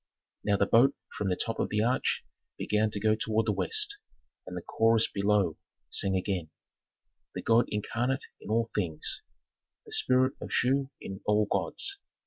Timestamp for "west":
3.51-3.99